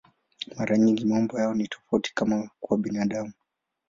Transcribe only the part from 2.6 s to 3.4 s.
binadamu.